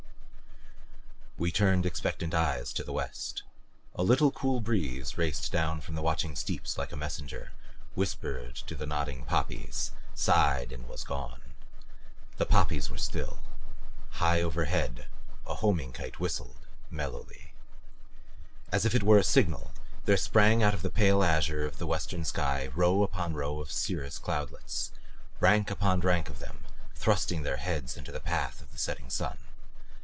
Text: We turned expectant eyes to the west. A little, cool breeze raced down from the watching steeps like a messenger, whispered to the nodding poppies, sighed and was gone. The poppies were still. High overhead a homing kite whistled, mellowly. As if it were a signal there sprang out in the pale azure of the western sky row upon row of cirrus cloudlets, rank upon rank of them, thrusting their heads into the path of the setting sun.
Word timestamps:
We 1.37 1.51
turned 1.51 1.87
expectant 1.87 2.35
eyes 2.35 2.71
to 2.73 2.83
the 2.83 2.93
west. 2.93 3.41
A 3.95 4.03
little, 4.03 4.29
cool 4.29 4.59
breeze 4.59 5.17
raced 5.17 5.51
down 5.51 5.81
from 5.81 5.95
the 5.95 6.01
watching 6.03 6.35
steeps 6.35 6.77
like 6.77 6.91
a 6.91 6.95
messenger, 6.95 7.51
whispered 7.95 8.53
to 8.57 8.75
the 8.75 8.85
nodding 8.85 9.25
poppies, 9.25 9.91
sighed 10.13 10.71
and 10.71 10.87
was 10.87 11.03
gone. 11.03 11.41
The 12.37 12.45
poppies 12.45 12.91
were 12.91 12.99
still. 12.99 13.39
High 14.21 14.43
overhead 14.43 15.07
a 15.47 15.55
homing 15.55 15.93
kite 15.93 16.19
whistled, 16.19 16.67
mellowly. 16.91 17.53
As 18.71 18.85
if 18.85 18.93
it 18.93 19.01
were 19.01 19.17
a 19.17 19.23
signal 19.23 19.71
there 20.05 20.17
sprang 20.17 20.61
out 20.61 20.75
in 20.75 20.81
the 20.81 20.91
pale 20.91 21.23
azure 21.23 21.65
of 21.65 21.79
the 21.79 21.87
western 21.87 22.23
sky 22.23 22.67
row 22.75 23.01
upon 23.01 23.33
row 23.33 23.59
of 23.59 23.71
cirrus 23.71 24.19
cloudlets, 24.19 24.91
rank 25.39 25.71
upon 25.71 26.01
rank 26.01 26.29
of 26.29 26.37
them, 26.37 26.65
thrusting 26.93 27.41
their 27.41 27.57
heads 27.57 27.97
into 27.97 28.11
the 28.11 28.19
path 28.19 28.61
of 28.61 28.71
the 28.71 28.77
setting 28.77 29.09
sun. 29.09 29.39